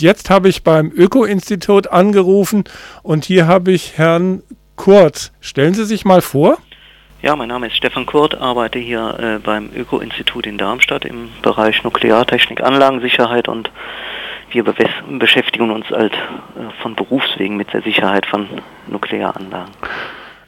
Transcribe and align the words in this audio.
Jetzt 0.00 0.30
habe 0.30 0.48
ich 0.48 0.62
beim 0.64 0.90
Öko-Institut 0.90 1.88
angerufen 1.88 2.64
und 3.02 3.24
hier 3.26 3.46
habe 3.46 3.72
ich 3.72 3.98
Herrn 3.98 4.42
Kurt. 4.76 5.32
Stellen 5.40 5.74
Sie 5.74 5.84
sich 5.84 6.06
mal 6.06 6.22
vor. 6.22 6.56
Ja, 7.20 7.36
mein 7.36 7.48
Name 7.48 7.66
ist 7.66 7.76
Stefan 7.76 8.06
Kurt, 8.06 8.34
arbeite 8.34 8.78
hier 8.78 9.18
äh, 9.20 9.38
beim 9.38 9.68
Öko-Institut 9.76 10.46
in 10.46 10.56
Darmstadt 10.56 11.04
im 11.04 11.28
Bereich 11.42 11.84
Nukleartechnik, 11.84 12.62
Anlagensicherheit 12.62 13.46
und 13.46 13.70
wir 14.50 14.64
beschäftigen 14.64 15.70
uns 15.70 15.86
halt 15.90 16.14
äh, 16.14 16.82
von 16.82 16.94
Berufswegen 16.94 17.58
mit 17.58 17.72
der 17.74 17.82
Sicherheit 17.82 18.24
von 18.24 18.48
Nuklearanlagen. 18.88 19.74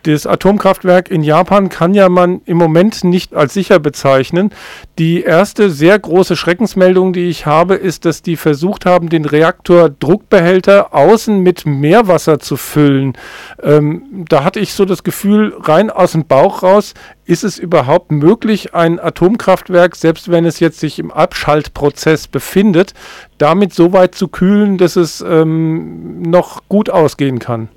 Das 0.05 0.27
Atomkraftwerk 0.27 1.11
in 1.13 1.23
Japan 1.23 1.69
kann 1.69 1.95
ja 1.95 2.09
man 2.09 2.41
im 2.45 2.57
Moment 2.57 3.05
nicht 3.05 3.35
als 3.35 3.55
sicher 3.55 3.79
bezeichnen. 3.79 4.51
Die 4.99 5.23
erste 5.23 5.71
sehr 5.71 5.97
große 5.97 6.35
Schreckensmeldung, 6.35 7.13
die 7.13 7.29
ich 7.29 7.47
habe, 7.47 7.77
ist, 7.77 8.05
dass 8.05 8.21
die 8.21 8.37
versucht 8.37 8.85
haben, 8.85 9.09
den 9.09 9.25
Reaktordruckbehälter 9.25 10.93
außen 10.93 11.39
mit 11.39 11.67
Meerwasser 11.67 12.41
zu 12.41 12.57
füllen. 12.57 13.17
Ähm, 13.63 14.25
da 14.29 14.43
hatte 14.43 14.59
ich 14.59 14.73
so 14.75 14.85
das 14.85 15.05
Gefühl, 15.05 15.55
rein 15.61 15.89
aus 15.89 16.13
dem 16.13 16.27
Bauch 16.27 16.65
raus, 16.65 16.95
ist 17.25 17.45
es 17.45 17.59
überhaupt 17.59 18.11
möglich, 18.11 18.75
ein 18.75 18.99
Atomkraftwerk, 18.99 19.95
selbst 19.95 20.33
wenn 20.33 20.45
es 20.45 20.59
jetzt 20.59 20.81
sich 20.81 20.99
im 20.99 21.13
Abschaltprozess 21.13 22.27
befindet, 22.27 22.95
damit 23.39 23.73
so 23.73 23.93
weit 23.93 24.17
zu 24.17 24.27
kühlen, 24.27 24.79
dass 24.79 24.97
es 24.97 25.21
ähm, 25.21 26.23
noch 26.23 26.63
gut 26.69 26.91
ausgehen 26.91 27.39
kann? 27.39 27.69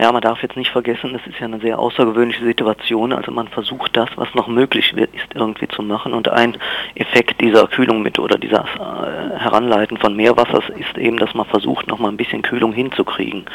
Ja, 0.00 0.12
man 0.12 0.22
darf 0.22 0.42
jetzt 0.42 0.56
nicht 0.56 0.70
vergessen, 0.70 1.12
das 1.12 1.26
ist 1.26 1.40
ja 1.40 1.46
eine 1.46 1.58
sehr 1.58 1.78
außergewöhnliche 1.78 2.44
Situation. 2.44 3.12
Also 3.12 3.32
man 3.32 3.48
versucht 3.48 3.96
das, 3.96 4.08
was 4.14 4.32
noch 4.34 4.46
möglich 4.46 4.92
ist, 4.92 5.34
irgendwie 5.34 5.66
zu 5.66 5.82
machen. 5.82 6.14
Und 6.14 6.28
ein 6.28 6.56
Effekt 6.94 7.40
dieser 7.40 7.66
Kühlung 7.66 8.02
mit 8.02 8.18
oder 8.20 8.38
dieser 8.38 8.64
äh, 8.64 9.38
Heranleiten 9.38 9.96
von 9.96 10.14
Meerwassers 10.14 10.64
ist 10.76 10.96
eben, 10.96 11.16
dass 11.16 11.34
man 11.34 11.46
versucht, 11.46 11.88
noch 11.88 11.98
mal 11.98 12.10
ein 12.10 12.16
bisschen 12.16 12.42
Kühlung 12.42 12.72
hinzukriegen. 12.72 13.46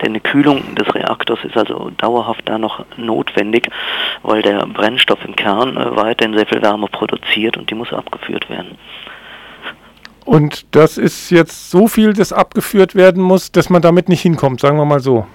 Denn 0.00 0.08
eine 0.08 0.20
Kühlung 0.20 0.74
des 0.74 0.94
Reaktors 0.94 1.44
ist 1.44 1.56
also 1.58 1.90
dauerhaft 1.98 2.48
da 2.48 2.56
noch 2.56 2.86
notwendig, 2.96 3.68
weil 4.22 4.40
der 4.40 4.66
Brennstoff 4.66 5.22
im 5.26 5.36
Kern 5.36 5.76
äh, 5.76 5.96
weiterhin 5.96 6.34
sehr 6.34 6.46
viel 6.46 6.62
Wärme 6.62 6.86
produziert 6.86 7.58
und 7.58 7.68
die 7.68 7.74
muss 7.74 7.92
abgeführt 7.92 8.48
werden. 8.48 8.78
Und 10.24 10.74
das 10.74 10.96
ist 10.96 11.30
jetzt 11.30 11.70
so 11.70 11.88
viel, 11.88 12.14
das 12.14 12.32
abgeführt 12.32 12.94
werden 12.94 13.22
muss, 13.22 13.52
dass 13.52 13.68
man 13.68 13.82
damit 13.82 14.08
nicht 14.08 14.22
hinkommt, 14.22 14.60
sagen 14.60 14.78
wir 14.78 14.84
mal 14.84 15.00
so. 15.00 15.26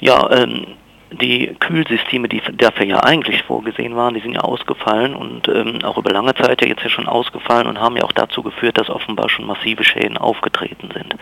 Ja, 0.00 0.30
ähm, 0.30 0.66
die 1.12 1.54
Kühlsysteme, 1.58 2.28
die 2.28 2.40
dafür 2.56 2.86
ja 2.86 3.00
eigentlich 3.00 3.42
vorgesehen 3.42 3.96
waren, 3.96 4.14
die 4.14 4.20
sind 4.20 4.34
ja 4.34 4.40
ausgefallen 4.40 5.14
und 5.14 5.48
ähm, 5.48 5.80
auch 5.82 5.98
über 5.98 6.10
lange 6.10 6.34
Zeit 6.34 6.62
ja 6.62 6.68
jetzt 6.68 6.82
ja 6.82 6.88
schon 6.88 7.08
ausgefallen 7.08 7.66
und 7.66 7.80
haben 7.80 7.96
ja 7.96 8.04
auch 8.04 8.12
dazu 8.12 8.42
geführt, 8.42 8.78
dass 8.78 8.88
offenbar 8.88 9.28
schon 9.28 9.46
massive 9.46 9.82
Schäden 9.84 10.16
aufgetreten 10.16 10.90
sind. 10.94 11.16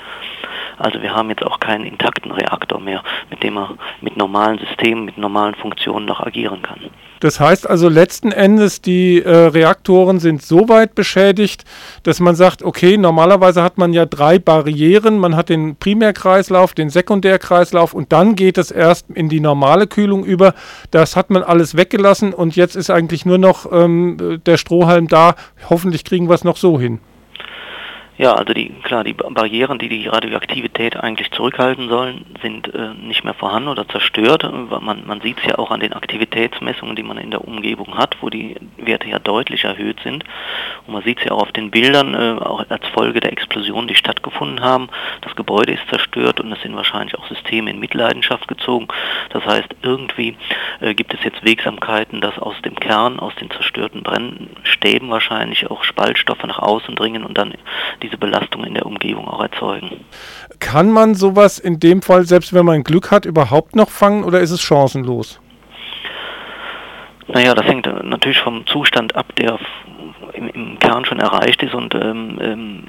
Also 0.79 1.03
wir 1.03 1.15
haben 1.15 1.29
jetzt 1.31 1.45
auch 1.45 1.61
keinen 1.61 1.85
intakten 1.85 2.31
Reaktor 2.31 2.81
mehr, 2.81 3.03
mit 3.31 3.43
dem 3.43 3.57
er 3.59 3.75
mit 4.01 4.17
normalen 4.17 4.59
Systemen, 4.59 5.05
mit 5.05 5.19
normalen 5.19 5.55
Funktionen 5.55 6.07
noch 6.07 6.21
agieren 6.21 6.63
kann. 6.63 6.79
Das 7.21 7.41
heißt 7.41 7.69
also 7.69 7.89
letzten 7.89 8.31
Endes, 8.31 8.81
die 8.81 9.21
äh, 9.21 9.29
Reaktoren 9.29 10.21
sind 10.21 10.43
so 10.43 10.69
weit 10.69 10.95
beschädigt, 10.95 11.65
dass 12.05 12.21
man 12.21 12.37
sagt, 12.37 12.63
okay, 12.63 12.97
normalerweise 12.97 13.63
hat 13.63 13.77
man 13.77 13.93
ja 13.93 14.07
drei 14.07 14.39
Barrieren. 14.39 15.19
Man 15.19 15.35
hat 15.35 15.49
den 15.49 15.75
Primärkreislauf, 15.77 16.75
den 16.75 16.91
Sekundärkreislauf 16.91 17.93
und 17.93 18.13
dann 18.13 18.37
geht 18.37 18.57
es 18.57 18.71
erst 18.71 19.11
in 19.11 19.29
die 19.29 19.41
normale 19.41 19.89
Kühlung 19.89 20.25
über. 20.25 20.55
Das 20.93 21.17
hat 21.17 21.31
man 21.31 21.43
alles 21.43 21.77
weggelassen 21.77 22.33
und 22.33 22.55
jetzt 22.55 22.77
ist 22.77 22.91
eigentlich 22.91 23.27
nur 23.27 23.39
noch 23.39 23.71
ähm, 23.73 24.41
der 24.47 24.57
Strohhalm 24.57 25.09
da. 25.09 25.35
Hoffentlich 25.69 26.05
kriegen 26.05 26.29
wir 26.29 26.35
es 26.35 26.45
noch 26.45 26.57
so 26.57 26.79
hin. 26.79 27.01
Ja, 28.19 28.35
also 28.35 28.53
die 28.53 28.71
klar, 28.83 29.05
die 29.05 29.13
Barrieren, 29.13 29.79
die 29.79 29.89
die 29.89 30.09
Radioaktivität 30.09 30.97
eigentlich 30.97 31.31
zurückhalten 31.31 31.89
sollen, 31.89 32.27
sind 32.43 32.75
äh, 32.75 32.93
nicht 32.95 33.23
mehr 33.23 33.33
vorhanden 33.33 33.69
oder 33.69 33.87
zerstört. 33.87 34.43
Man, 34.43 35.07
man 35.07 35.21
sieht 35.21 35.39
es 35.39 35.45
ja 35.45 35.57
auch 35.57 35.71
an 35.71 35.79
den 35.79 35.93
Aktivitätsmessungen, 35.93 36.97
die 36.97 37.05
man 37.05 37.17
in 37.19 37.31
der 37.31 37.47
Umgebung 37.47 37.97
hat, 37.97 38.17
wo 38.21 38.29
die 38.29 38.57
Werte 38.77 39.09
ja 39.09 39.21
deutlich 39.21 39.63
erhöht 39.63 40.01
sind. 40.03 40.25
Und 40.89 40.95
man 40.95 41.05
sieht 41.05 41.19
es 41.19 41.27
ja 41.27 41.31
auch 41.31 41.43
auf 41.43 41.53
den 41.53 41.71
Bildern, 41.71 42.15
äh, 42.15 42.43
auch 42.43 42.69
als 42.69 42.89
Folge 42.89 43.21
der 43.21 43.31
Explosionen, 43.31 43.87
die 43.87 43.95
stattgefunden 43.95 44.63
haben. 44.63 44.89
Das 45.21 45.37
Gebäude 45.37 45.75
ist 45.75 45.89
zerstört 45.89 46.41
und 46.41 46.51
es 46.51 46.61
sind 46.61 46.75
wahrscheinlich 46.75 47.17
auch 47.17 47.29
Systeme 47.29 47.71
in 47.71 47.79
Mitleidenschaft 47.79 48.49
gezogen. 48.49 48.89
Das 49.31 49.47
heißt, 49.47 49.77
irgendwie 49.83 50.37
äh, 50.81 50.93
gibt 50.95 51.15
es 51.15 51.23
jetzt 51.23 51.45
Wegsamkeiten, 51.45 52.21
dass 52.21 52.37
aus 52.41 52.61
dem 52.63 52.75
Kern, 52.75 53.21
aus 53.21 53.37
den 53.37 53.49
zerstörten 53.53 54.03
Brennstäben 54.03 55.09
wahrscheinlich 55.09 55.71
auch 55.71 55.85
Spaltstoffe 55.85 56.43
nach 56.43 56.59
außen 56.59 56.97
dringen 56.97 57.23
und 57.23 57.39
dann 57.39 57.55
die 58.03 58.08
diese 58.09 58.19
Belastung 58.19 58.65
in 58.65 58.75
der 58.75 58.87
Umgebung 58.87 59.29
auch 59.29 59.43
erzeugen. 59.43 60.05
Kann 60.59 60.91
man 60.91 61.15
sowas 61.15 61.59
in 61.59 61.79
dem 61.79 62.03
Fall, 62.03 62.25
selbst 62.25 62.53
wenn 62.55 62.65
man 62.67 62.83
Glück 62.83 63.11
hat, 63.11 63.25
überhaupt 63.25 63.77
noch 63.77 63.91
fangen 63.91 64.25
oder 64.25 64.41
ist 64.41 64.51
es 64.51 64.61
chancenlos? 64.61 65.41
Naja, 67.29 67.55
das 67.55 67.67
hängt 67.67 67.87
natürlich 68.05 68.41
vom 68.41 68.67
Zustand 68.67 69.15
ab, 69.15 69.27
der 69.37 69.59
im, 70.33 70.49
im 70.49 70.79
Kern 70.79 71.05
schon 71.05 71.21
erreicht 71.21 71.63
ist 71.63 71.75
und 71.75 71.95
ähm, 71.95 72.39
ähm, 72.41 72.85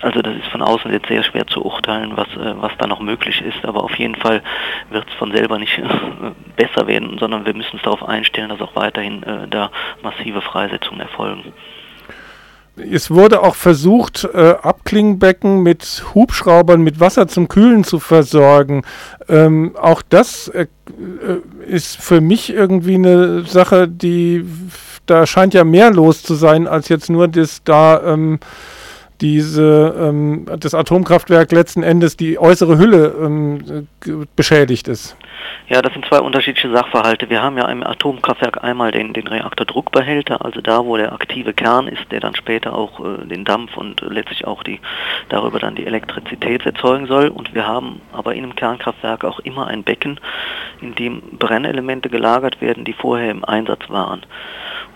also 0.00 0.20
das 0.22 0.36
ist 0.36 0.46
von 0.46 0.62
außen 0.62 0.92
jetzt 0.92 1.08
sehr 1.08 1.22
schwer 1.22 1.46
zu 1.46 1.64
urteilen, 1.64 2.16
was, 2.16 2.28
äh, 2.36 2.54
was 2.60 2.72
da 2.78 2.86
noch 2.86 3.00
möglich 3.00 3.40
ist, 3.42 3.64
aber 3.64 3.82
auf 3.82 3.98
jeden 3.98 4.14
Fall 4.14 4.42
wird 4.90 5.06
es 5.08 5.14
von 5.14 5.32
selber 5.32 5.58
nicht 5.58 5.78
äh, 5.78 5.84
besser 6.56 6.86
werden, 6.86 7.18
sondern 7.18 7.46
wir 7.46 7.54
müssen 7.54 7.74
uns 7.74 7.82
darauf 7.82 8.02
einstellen, 8.02 8.50
dass 8.50 8.60
auch 8.60 8.76
weiterhin 8.76 9.22
äh, 9.22 9.48
da 9.48 9.70
massive 10.02 10.40
Freisetzungen 10.40 11.00
erfolgen. 11.00 11.52
Es 12.76 13.10
wurde 13.10 13.42
auch 13.42 13.54
versucht, 13.54 14.28
äh, 14.34 14.54
Abklingbecken 14.60 15.62
mit 15.62 16.04
Hubschraubern 16.14 16.82
mit 16.82 17.00
Wasser 17.00 17.26
zum 17.26 17.48
Kühlen 17.48 17.84
zu 17.84 17.98
versorgen. 17.98 18.82
Ähm, 19.28 19.74
auch 19.80 20.02
das 20.02 20.48
äh, 20.48 20.62
äh, 20.62 21.66
ist 21.66 21.96
für 21.96 22.20
mich 22.20 22.52
irgendwie 22.52 22.96
eine 22.96 23.44
Sache, 23.44 23.88
die 23.88 24.44
da 25.06 25.24
scheint 25.26 25.54
ja 25.54 25.64
mehr 25.64 25.90
los 25.90 26.22
zu 26.22 26.34
sein, 26.34 26.66
als 26.66 26.88
jetzt 26.88 27.08
nur 27.08 27.28
das 27.28 27.62
da 27.64 28.02
ähm, 28.02 28.40
diese 29.20 29.94
ähm, 29.98 30.46
das 30.58 30.74
Atomkraftwerk 30.74 31.52
letzten 31.52 31.82
Endes 31.82 32.16
die 32.16 32.38
äußere 32.38 32.78
Hülle 32.78 33.14
ähm, 33.20 33.88
beschädigt 34.34 34.88
ist. 34.88 35.16
Ja, 35.68 35.82
das 35.82 35.92
sind 35.92 36.06
zwei 36.06 36.20
unterschiedliche 36.20 36.70
Sachverhalte. 36.70 37.28
Wir 37.28 37.42
haben 37.42 37.58
ja 37.58 37.68
im 37.68 37.82
Atomkraftwerk 37.82 38.62
einmal 38.62 38.92
den, 38.92 39.12
den 39.12 39.26
Reaktordruckbehälter, 39.26 40.44
also 40.44 40.60
da, 40.60 40.84
wo 40.84 40.96
der 40.96 41.12
aktive 41.12 41.52
Kern 41.52 41.88
ist, 41.88 42.10
der 42.10 42.20
dann 42.20 42.36
später 42.36 42.74
auch 42.74 43.00
äh, 43.00 43.26
den 43.26 43.44
Dampf 43.44 43.76
und 43.76 44.00
letztlich 44.00 44.46
auch 44.46 44.62
die 44.62 44.80
darüber 45.28 45.58
dann 45.58 45.74
die 45.74 45.86
Elektrizität 45.86 46.64
erzeugen 46.64 47.06
soll. 47.06 47.28
Und 47.28 47.54
wir 47.54 47.66
haben 47.66 48.00
aber 48.12 48.34
in 48.34 48.44
einem 48.44 48.54
Kernkraftwerk 48.54 49.24
auch 49.24 49.40
immer 49.40 49.66
ein 49.66 49.82
Becken, 49.82 50.20
in 50.80 50.94
dem 50.94 51.20
Brennelemente 51.38 52.08
gelagert 52.08 52.60
werden, 52.60 52.84
die 52.84 52.92
vorher 52.92 53.30
im 53.30 53.44
Einsatz 53.44 53.88
waren. 53.88 54.22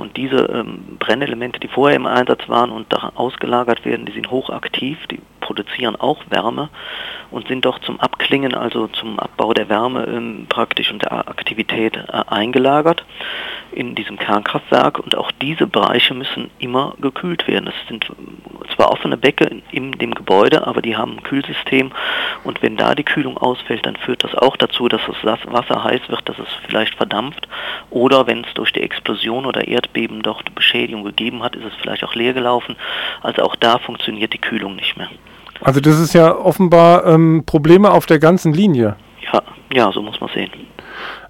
Und 0.00 0.16
diese 0.16 0.46
ähm, 0.46 0.96
Brennelemente, 0.98 1.60
die 1.60 1.68
vorher 1.68 1.96
im 1.96 2.06
Einsatz 2.06 2.48
waren 2.48 2.70
und 2.70 2.90
da 2.90 3.12
ausgelagert 3.14 3.84
werden, 3.84 4.06
die 4.06 4.12
sind 4.12 4.30
hochaktiv, 4.30 4.98
die 5.08 5.20
produzieren 5.40 5.94
auch 5.94 6.22
Wärme 6.30 6.70
und 7.30 7.48
sind 7.48 7.66
doch 7.66 7.78
zum 7.80 8.00
Abklingen, 8.00 8.54
also 8.54 8.86
zum 8.88 9.18
Abbau 9.18 9.52
der 9.52 9.68
Wärme 9.68 10.06
ähm, 10.06 10.46
praktisch 10.48 10.90
und 10.90 11.02
der 11.02 11.28
Aktivität 11.28 11.96
äh, 11.96 12.22
eingelagert 12.28 13.04
in 13.72 13.94
diesem 13.94 14.18
Kernkraftwerk 14.18 14.98
und 14.98 15.14
auch 15.16 15.30
diese 15.32 15.66
Bereiche 15.66 16.14
müssen 16.14 16.50
immer 16.58 16.94
gekühlt 17.00 17.46
werden. 17.46 17.68
Es 17.68 17.88
sind 17.88 18.10
zwar 18.80 18.92
offene 18.92 19.18
Becke 19.18 19.60
in 19.72 19.92
dem 19.92 20.14
Gebäude, 20.14 20.66
aber 20.66 20.80
die 20.80 20.96
haben 20.96 21.18
ein 21.18 21.22
Kühlsystem 21.22 21.90
und 22.44 22.62
wenn 22.62 22.78
da 22.78 22.94
die 22.94 23.04
Kühlung 23.04 23.36
ausfällt, 23.36 23.84
dann 23.84 23.96
führt 23.96 24.24
das 24.24 24.34
auch 24.34 24.56
dazu, 24.56 24.88
dass 24.88 25.02
das 25.22 25.38
Wasser 25.44 25.84
heiß 25.84 26.00
wird, 26.08 26.26
dass 26.26 26.38
es 26.38 26.48
vielleicht 26.66 26.94
verdampft 26.94 27.46
oder 27.90 28.26
wenn 28.26 28.42
es 28.44 28.54
durch 28.54 28.72
die 28.72 28.80
Explosion 28.80 29.44
oder 29.44 29.68
Erdbeben 29.68 30.22
dort 30.22 30.54
Beschädigung 30.54 31.04
gegeben 31.04 31.42
hat, 31.42 31.56
ist 31.56 31.66
es 31.66 31.74
vielleicht 31.74 32.04
auch 32.04 32.14
leer 32.14 32.32
gelaufen. 32.32 32.76
Also 33.20 33.42
auch 33.42 33.54
da 33.54 33.78
funktioniert 33.78 34.32
die 34.32 34.38
Kühlung 34.38 34.76
nicht 34.76 34.96
mehr. 34.96 35.08
Also 35.60 35.80
das 35.80 36.00
ist 36.00 36.14
ja 36.14 36.34
offenbar 36.34 37.04
ähm, 37.04 37.42
Probleme 37.44 37.90
auf 37.90 38.06
der 38.06 38.18
ganzen 38.18 38.54
Linie. 38.54 38.96
Ja, 39.30 39.42
ja, 39.72 39.92
so 39.92 40.02
muss 40.02 40.20
man 40.20 40.30
sehen. 40.34 40.50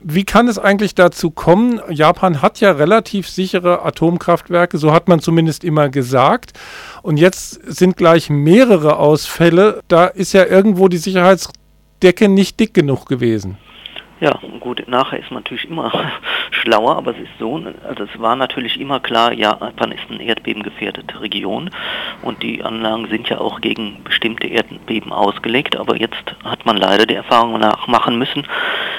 Wie 0.00 0.24
kann 0.24 0.48
es 0.48 0.58
eigentlich 0.58 0.94
dazu 0.94 1.30
kommen? 1.30 1.80
Japan 1.90 2.40
hat 2.40 2.60
ja 2.60 2.72
relativ 2.72 3.28
sichere 3.28 3.84
Atomkraftwerke, 3.84 4.78
so 4.78 4.92
hat 4.92 5.08
man 5.08 5.20
zumindest 5.20 5.62
immer 5.62 5.90
gesagt. 5.90 6.58
Und 7.02 7.18
jetzt 7.18 7.60
sind 7.66 7.96
gleich 7.96 8.30
mehrere 8.30 8.96
Ausfälle. 8.96 9.82
Da 9.88 10.06
ist 10.06 10.32
ja 10.32 10.46
irgendwo 10.46 10.88
die 10.88 10.96
Sicherheitsdecke 10.96 12.28
nicht 12.28 12.58
dick 12.58 12.72
genug 12.72 13.06
gewesen. 13.06 13.58
Ja, 14.20 14.38
gut, 14.60 14.86
nachher 14.86 15.18
ist 15.18 15.30
man 15.30 15.42
natürlich 15.42 15.64
immer 15.64 15.90
schlauer, 16.50 16.96
aber 16.96 17.12
es 17.12 17.20
ist 17.20 17.38
so, 17.38 17.54
also 17.88 18.04
es 18.04 18.20
war 18.20 18.36
natürlich 18.36 18.78
immer 18.78 19.00
klar, 19.00 19.32
Japan 19.32 19.92
ist 19.92 20.10
eine 20.10 20.22
erdbebengefährdete 20.22 21.22
Region 21.22 21.70
und 22.20 22.42
die 22.42 22.62
Anlagen 22.62 23.08
sind 23.08 23.30
ja 23.30 23.38
auch 23.38 23.62
gegen 23.62 24.04
bestimmte 24.04 24.46
Erdbeben 24.46 25.10
ausgelegt, 25.10 25.74
aber 25.74 25.96
jetzt 25.96 26.36
hat 26.44 26.66
man 26.66 26.76
leider 26.76 27.06
die 27.06 27.14
Erfahrung 27.14 27.58
nachmachen 27.58 28.18
müssen, 28.18 28.46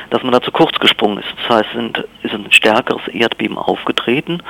dass 0.09 0.23
man 0.23 0.31
da 0.31 0.41
zu 0.41 0.51
kurz 0.51 0.79
gesprungen 0.79 1.19
ist. 1.19 1.29
Das 1.47 1.57
heißt, 1.57 1.73
sind, 1.73 2.03
ein 2.45 2.51
stärkeres 2.51 3.07
Erdbeben 3.07 3.57
aufgetreten 3.57 4.41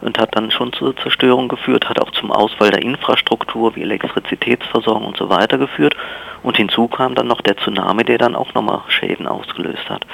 und 0.00 0.18
hat 0.18 0.36
dann 0.36 0.50
schon 0.50 0.72
zur 0.72 0.96
Zerstörung 0.96 1.48
geführt, 1.48 1.88
hat 1.88 2.00
auch 2.00 2.10
zum 2.12 2.32
Ausfall 2.32 2.70
der 2.70 2.82
Infrastruktur 2.82 3.76
wie 3.76 3.82
Elektrizitätsversorgung 3.82 5.06
und 5.06 5.16
so 5.16 5.28
weiter 5.28 5.58
geführt 5.58 5.96
und 6.42 6.56
hinzu 6.56 6.88
kam 6.88 7.14
dann 7.14 7.26
noch 7.26 7.40
der 7.40 7.56
Tsunami, 7.56 8.04
der 8.04 8.18
dann 8.18 8.36
auch 8.36 8.54
nochmal 8.54 8.82
Schäden 8.88 9.26
ausgelöst 9.26 9.88
hat. 9.88 10.06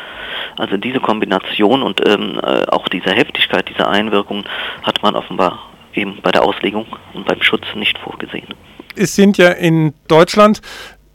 Also 0.57 0.77
diese 0.77 1.01
Kombination 1.01 1.83
und 1.83 2.07
ähm, 2.07 2.41
äh, 2.43 2.67
auch 2.69 2.89
diese 2.89 3.11
Heftigkeit 3.11 3.69
dieser 3.69 3.89
Einwirkungen 3.89 4.45
hat 4.83 5.03
man 5.03 5.15
offenbar 5.15 5.59
eben 5.95 6.21
bei 6.23 6.31
der 6.31 6.43
Auslegung 6.43 6.87
und 7.13 7.27
beim 7.27 7.43
Schutz 7.43 7.65
nicht 7.75 7.99
vorgesehen. 7.99 8.49
Es 8.95 9.15
sind 9.15 9.39
ja 9.39 9.49
in 9.49 9.95
Deutschland 10.09 10.61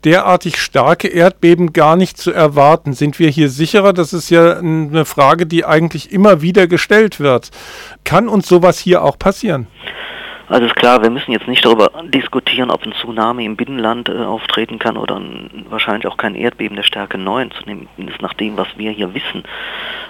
derartig 0.03 0.57
starke 0.57 1.07
Erdbeben 1.07 1.73
gar 1.73 1.95
nicht 1.95 2.17
zu 2.17 2.31
erwarten. 2.31 2.94
Sind 2.94 3.19
wir 3.19 3.29
hier 3.29 3.49
sicherer? 3.49 3.94
Das 3.94 4.13
ist 4.13 4.29
ja 4.29 4.57
eine 4.57 5.05
Frage, 5.05 5.45
die 5.45 5.65
eigentlich 5.65 6.11
immer 6.11 6.41
wieder 6.41 6.67
gestellt 6.67 7.19
wird. 7.19 7.49
Kann 8.03 8.27
uns 8.27 8.47
sowas 8.47 8.79
hier 8.79 9.03
auch 9.03 9.17
passieren? 9.19 9.67
Also 10.49 10.65
ist 10.65 10.77
klar, 10.77 11.03
wir 11.03 11.09
müssen 11.09 11.33
jetzt 11.33 11.49
nicht 11.49 11.65
darüber 11.65 11.91
diskutieren, 12.05 12.71
ob 12.71 12.85
ein 12.85 12.94
Tsunami 12.94 13.44
im 13.44 13.57
Binnenland 13.57 14.07
äh, 14.07 14.19
auftreten 14.19 14.79
kann 14.79 14.95
oder 14.95 15.17
ein, 15.17 15.65
wahrscheinlich 15.69 16.07
auch 16.07 16.15
kein 16.15 16.35
Erdbeben 16.35 16.77
der 16.77 16.83
Stärke 16.83 17.17
9, 17.17 17.51
zumindest 17.51 18.21
nach 18.21 18.33
dem, 18.33 18.55
was 18.55 18.67
wir 18.77 18.91
hier 18.91 19.13
wissen. 19.13 19.44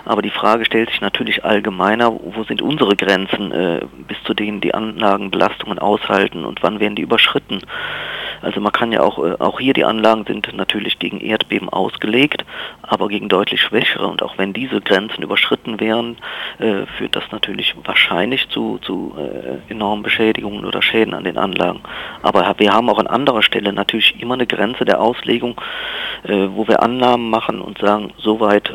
Aber 0.06 0.22
die 0.22 0.30
Frage 0.30 0.64
stellt 0.64 0.92
sich 0.92 1.02
natürlich 1.02 1.44
allgemeiner, 1.44 2.12
wo 2.12 2.44
sind 2.44 2.62
unsere 2.62 2.96
Grenzen, 2.96 3.52
äh, 3.52 3.80
bis 4.08 4.22
zu 4.26 4.36
denen 4.36 4.62
die 4.62 4.76
Anlagen 4.76 5.32
Belastungen 5.32 5.80
aushalten 5.80 6.46
und 6.46 6.62
wann 6.62 6.80
werden 6.80 6.96
die 6.96 7.02
überschritten? 7.02 7.62
Also 8.42 8.62
man 8.62 8.72
kann 8.72 8.92
ja 8.92 9.02
auch, 9.02 9.18
äh, 9.20 9.36
auch 9.40 9.60
hier 9.60 9.74
die 9.74 9.86
Anlagen 9.86 10.26
sind 10.26 10.56
natürlich 10.56 11.00
gegen 11.00 11.20
Erdbeben 11.20 11.70
ausgelegt, 11.70 12.46
aber 12.82 13.08
gegen 13.08 13.30
deutlich 13.30 13.62
schwächere. 13.62 14.08
Und 14.08 14.24
auch 14.24 14.38
wenn 14.38 14.54
diese 14.54 14.82
Grenzen 14.82 15.24
überschritten 15.24 15.80
wären, 15.80 16.18
äh, 16.60 16.86
führt 16.98 17.16
das 17.16 17.24
natürlich 17.32 17.76
wahrscheinlich 17.84 18.50
zu, 18.50 18.80
zu 18.80 19.16
äh, 19.18 19.72
enormen 19.72 20.04
Beschädigungen 20.04 20.66
oder 20.66 20.82
Schäden 20.82 21.14
an 21.14 21.24
den 21.24 21.38
Anlagen. 21.38 21.82
Aber 22.22 22.56
wir 22.58 22.74
haben 22.74 22.90
auch 22.90 23.00
an 23.00 23.08
anderer 23.08 23.44
Stelle 23.44 23.74
natürlich 23.74 24.22
immer 24.22 24.36
eine 24.36 24.48
Grenze 24.48 24.86
der 24.86 25.02
Auslegung, 25.02 25.60
wo 26.24 26.68
wir 26.68 26.82
Annahmen 26.82 27.30
machen 27.30 27.62
und 27.62 27.78
sagen, 27.78 28.12
soweit 28.18 28.72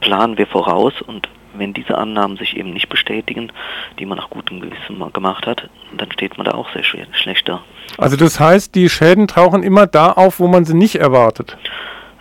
planen 0.00 0.38
wir 0.38 0.46
voraus 0.46 1.00
und 1.02 1.28
wenn 1.54 1.72
diese 1.72 1.98
Annahmen 1.98 2.36
sich 2.36 2.56
eben 2.56 2.72
nicht 2.72 2.88
bestätigen, 2.88 3.52
die 3.98 4.06
man 4.06 4.18
nach 4.18 4.30
gutem 4.30 4.60
Gewissen 4.60 5.12
gemacht 5.12 5.46
hat, 5.46 5.68
dann 5.96 6.10
steht 6.12 6.36
man 6.38 6.46
da 6.46 6.52
auch 6.52 6.72
sehr 6.72 6.84
schlecht 6.84 7.48
da. 7.48 7.62
Also 7.98 8.16
das 8.16 8.40
heißt, 8.40 8.74
die 8.74 8.88
Schäden 8.88 9.28
tauchen 9.28 9.62
immer 9.62 9.86
da 9.86 10.12
auf, 10.12 10.40
wo 10.40 10.48
man 10.48 10.64
sie 10.64 10.74
nicht 10.74 10.96
erwartet. 10.96 11.56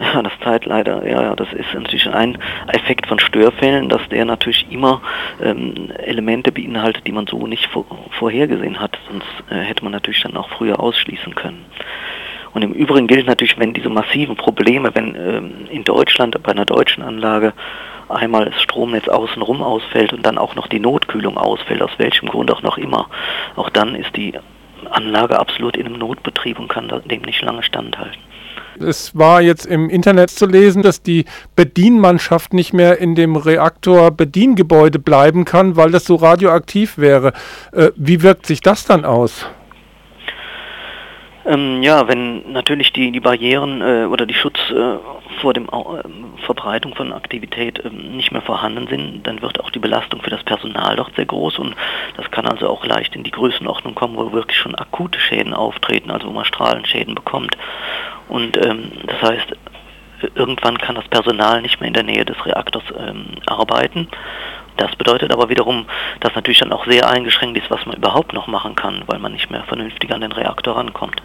Ja, 0.01 0.23
das 0.23 0.33
Zeit 0.43 0.65
leider, 0.65 1.07
ja, 1.07 1.21
ja, 1.21 1.35
das 1.35 1.53
ist 1.53 1.75
natürlich 1.75 2.09
ein 2.09 2.39
Effekt 2.69 3.05
von 3.05 3.19
Störfällen, 3.19 3.87
dass 3.87 4.01
der 4.09 4.25
natürlich 4.25 4.65
immer 4.71 4.99
ähm, 5.39 5.91
Elemente 5.95 6.51
beinhaltet, 6.51 7.05
die 7.05 7.11
man 7.11 7.27
so 7.27 7.45
nicht 7.45 7.67
vor, 7.67 7.85
vorhergesehen 8.17 8.79
hat, 8.79 8.97
sonst 9.11 9.27
äh, 9.51 9.63
hätte 9.63 9.83
man 9.83 9.91
natürlich 9.91 10.23
dann 10.23 10.35
auch 10.37 10.49
früher 10.49 10.79
ausschließen 10.79 11.35
können. 11.35 11.65
Und 12.53 12.63
im 12.63 12.73
Übrigen 12.73 13.05
gilt 13.05 13.27
natürlich, 13.27 13.59
wenn 13.59 13.73
diese 13.73 13.89
massiven 13.89 14.35
Probleme, 14.35 14.89
wenn 14.93 15.15
ähm, 15.15 15.51
in 15.69 15.83
Deutschland 15.83 16.41
bei 16.41 16.51
einer 16.51 16.65
deutschen 16.65 17.03
Anlage 17.03 17.53
einmal 18.15 18.45
das 18.45 18.61
Stromnetz 18.61 19.07
außenrum 19.07 19.61
ausfällt 19.61 20.13
und 20.13 20.25
dann 20.25 20.37
auch 20.37 20.55
noch 20.55 20.67
die 20.67 20.79
Notkühlung 20.79 21.37
ausfällt, 21.37 21.81
aus 21.81 21.91
welchem 21.97 22.29
Grund 22.29 22.51
auch 22.51 22.61
noch 22.61 22.77
immer, 22.77 23.07
auch 23.55 23.69
dann 23.69 23.95
ist 23.95 24.15
die 24.15 24.33
Anlage 24.89 25.39
absolut 25.39 25.77
in 25.77 25.85
einem 25.85 25.99
Notbetrieb 25.99 26.59
und 26.59 26.67
kann 26.67 26.91
dem 27.05 27.21
nicht 27.21 27.41
lange 27.41 27.63
standhalten. 27.63 28.19
Es 28.79 29.15
war 29.15 29.41
jetzt 29.41 29.65
im 29.65 29.89
Internet 29.89 30.31
zu 30.31 30.45
lesen, 30.45 30.81
dass 30.81 31.03
die 31.03 31.25
Bedienmannschaft 31.55 32.53
nicht 32.53 32.73
mehr 32.73 32.97
in 32.99 33.15
dem 33.15 33.35
Reaktor-Bediengebäude 33.35 34.97
bleiben 34.97 35.45
kann, 35.45 35.75
weil 35.75 35.91
das 35.91 36.05
so 36.05 36.15
radioaktiv 36.15 36.97
wäre. 36.97 37.33
Äh, 37.73 37.89
wie 37.95 38.23
wirkt 38.23 38.45
sich 38.45 38.61
das 38.61 38.85
dann 38.85 39.05
aus? 39.05 39.45
Ähm, 41.45 41.81
ja, 41.81 42.07
wenn 42.07 42.51
natürlich 42.51 42.93
die, 42.93 43.11
die 43.11 43.19
Barrieren 43.19 43.81
äh, 43.81 44.05
oder 44.05 44.25
die 44.27 44.35
Schutz 44.35 44.59
äh, 44.69 44.97
vor 45.39 45.53
dem 45.53 45.65
äh, 45.65 46.41
Verbreitung 46.45 46.93
von 46.93 47.13
Aktivität 47.13 47.83
ähm, 47.83 48.15
nicht 48.15 48.31
mehr 48.31 48.43
vorhanden 48.43 48.87
sind, 48.87 49.25
dann 49.25 49.41
wird 49.41 49.59
auch 49.59 49.71
die 49.71 49.79
Belastung 49.79 50.21
für 50.21 50.29
das 50.29 50.43
Personal 50.43 50.95
dort 50.95 51.15
sehr 51.15 51.25
groß 51.25 51.57
und 51.57 51.75
das 52.15 52.29
kann 52.29 52.45
also 52.45 52.69
auch 52.69 52.85
leicht 52.85 53.15
in 53.15 53.23
die 53.23 53.31
Größenordnung 53.31 53.95
kommen, 53.95 54.17
wo 54.17 54.31
wirklich 54.31 54.57
schon 54.57 54.75
akute 54.75 55.19
Schäden 55.19 55.55
auftreten, 55.55 56.11
also 56.11 56.27
wo 56.27 56.31
man 56.31 56.45
Strahlenschäden 56.45 57.15
bekommt. 57.15 57.57
Und 58.27 58.63
ähm, 58.63 58.91
das 59.07 59.21
heißt, 59.21 59.55
irgendwann 60.35 60.77
kann 60.77 60.95
das 60.95 61.07
Personal 61.07 61.61
nicht 61.61 61.79
mehr 61.79 61.87
in 61.87 61.93
der 61.93 62.03
Nähe 62.03 62.25
des 62.25 62.45
Reaktors 62.45 62.83
ähm, 62.97 63.25
arbeiten. 63.47 64.07
Das 64.81 64.95
bedeutet 64.95 65.31
aber 65.31 65.47
wiederum, 65.49 65.85
dass 66.21 66.33
natürlich 66.33 66.57
dann 66.57 66.73
auch 66.73 66.87
sehr 66.87 67.07
eingeschränkt 67.07 67.55
ist, 67.55 67.69
was 67.69 67.85
man 67.85 67.97
überhaupt 67.97 68.33
noch 68.33 68.47
machen 68.47 68.75
kann, 68.75 69.03
weil 69.05 69.19
man 69.19 69.31
nicht 69.31 69.51
mehr 69.51 69.63
vernünftig 69.65 70.11
an 70.11 70.21
den 70.21 70.31
Reaktor 70.31 70.75
rankommt. 70.75 71.21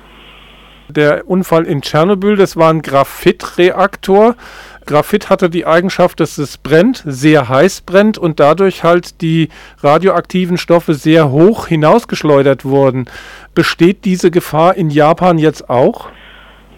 Der 0.89 1.27
Unfall 1.27 1.65
in 1.65 1.81
Tschernobyl, 1.81 2.37
das 2.37 2.59
war 2.59 2.69
ein 2.69 2.83
Graphitreaktor. 2.83 4.37
Graphit 4.85 5.31
hatte 5.31 5.49
die 5.49 5.65
Eigenschaft, 5.65 6.21
dass 6.21 6.37
es 6.37 6.59
brennt, 6.59 7.03
sehr 7.07 7.49
heiß 7.49 7.81
brennt 7.81 8.19
und 8.19 8.41
dadurch 8.41 8.85
halt 8.85 9.23
die 9.23 9.49
radioaktiven 9.83 10.59
Stoffe 10.59 10.93
sehr 10.93 11.31
hoch 11.31 11.67
hinausgeschleudert 11.67 12.67
wurden. 12.67 13.07
Besteht 13.55 14.05
diese 14.05 14.31
Gefahr 14.31 14.75
in 14.75 14.91
Japan 14.91 15.39
jetzt 15.39 15.71
auch? 15.71 16.11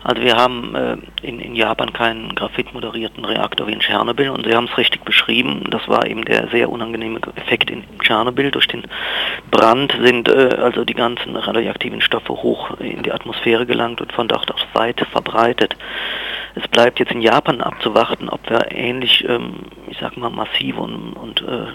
Also 0.08 0.22
wir 0.22 0.37
haben 0.37 0.75
äh, 0.75 0.96
in, 1.20 1.38
in 1.38 1.55
Japan 1.55 1.93
keinen 1.93 2.34
graphitmoderierten 2.34 3.26
Reaktor 3.26 3.66
wie 3.66 3.75
in 3.75 3.81
Tschernobyl 3.81 4.31
und 4.31 4.46
Sie 4.46 4.55
haben 4.55 4.64
es 4.64 4.78
richtig 4.78 5.05
beschrieben, 5.05 5.64
das 5.70 5.87
war 5.87 6.06
eben 6.06 6.25
der 6.25 6.49
sehr 6.49 6.70
unangenehme 6.70 7.20
Effekt 7.37 7.70
in 7.70 7.84
Tschernobyl. 8.00 8.50
Durch 8.50 8.66
den 8.66 8.84
Brand 9.50 9.94
sind 10.02 10.31
äh, 10.31 10.56
also 10.62 10.87
die 10.87 10.94
ganzen 10.94 11.37
radioaktiven 11.37 12.00
Stoffe 12.00 12.32
hoch 12.32 12.81
in 12.81 13.02
die 13.02 13.12
Atmosphäre 13.12 13.66
gelangt 13.66 14.00
und 14.00 14.10
von 14.14 14.28
dort 14.28 14.50
aus 14.50 14.66
weit 14.72 14.99
verbreitet. 15.12 15.76
Es 16.55 16.67
bleibt 16.69 16.99
jetzt 16.99 17.12
in 17.12 17.21
Japan 17.21 17.61
abzuwarten, 17.61 18.29
ob 18.29 18.49
wir 18.49 18.73
ähnlich, 18.73 19.25
ähm, 19.29 19.67
ich 19.89 19.99
sag 19.99 20.17
mal, 20.17 20.31
massive 20.31 20.81
und, 20.81 21.12
und 21.15 21.43
äh, 21.43 21.67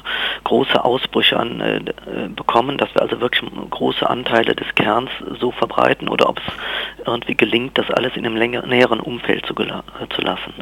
große 0.44 0.84
Ausbrüche 0.84 1.38
an, 1.38 1.62
äh, 1.62 1.78
äh, 1.78 2.28
bekommen, 2.30 2.78
dass 2.78 2.94
wir 2.94 3.02
also 3.02 3.22
wirklich 3.22 3.50
große 3.70 4.10
Anteile 4.10 4.56
des 4.56 4.74
Kerns 4.76 5.10
so 5.40 5.52
verbreiten 5.52 6.10
oder 6.10 6.30
ob 6.30 6.40
es 6.40 7.06
irgendwie 7.06 7.36
gelingt, 7.36 7.78
das 7.78 7.90
alles 7.92 8.16
in 8.16 8.26
einem 8.26 8.38
länger, 8.38 8.66
näheren 8.66 9.00
Umfeld 9.00 9.46
zu, 9.46 9.54
äh, 9.56 9.82
zu 10.10 10.22
lassen. 10.22 10.54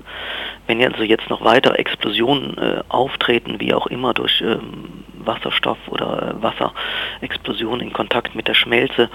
Wenn 0.68 0.84
also 0.84 1.04
jetzt 1.04 1.30
noch 1.30 1.44
weitere 1.44 1.75
Explosionen 1.75 2.57
äh, 2.57 2.84
auftreten, 2.90 3.60
wie 3.60 3.74
auch 3.74 3.88
immer 3.88 4.14
durch 4.14 4.42
ähm, 4.42 5.04
Wasserstoff 5.25 5.77
oder 5.88 6.35
äh, 6.35 6.44
Wasserexplosionen 6.44 7.88
in 7.88 7.94
Kontakt 7.94 8.35
mit 8.35 8.47
der 8.47 8.53
Schmelze, 8.53 9.09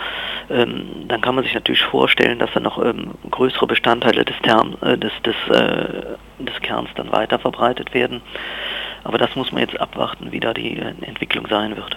ähm, 0.50 1.06
dann 1.08 1.20
kann 1.20 1.34
man 1.34 1.44
sich 1.44 1.54
natürlich 1.54 1.82
vorstellen, 1.82 2.38
dass 2.38 2.52
dann 2.52 2.64
noch 2.64 2.82
ähm, 2.82 3.12
größere 3.30 3.66
Bestandteile 3.66 4.24
des, 4.24 4.36
Term, 4.42 4.76
äh, 4.80 4.96
des, 4.96 5.12
des, 5.25 5.34
äh, 5.50 6.16
des 6.38 6.60
Kerns 6.62 6.88
dann 6.94 7.12
weiter 7.12 7.38
verbreitet 7.38 7.94
werden. 7.94 8.20
Aber 9.04 9.18
das 9.18 9.36
muss 9.36 9.52
man 9.52 9.62
jetzt 9.62 9.78
abwarten, 9.80 10.32
wie 10.32 10.40
da 10.40 10.52
die 10.52 10.78
Entwicklung 10.78 11.46
sein 11.48 11.76
wird. 11.76 11.96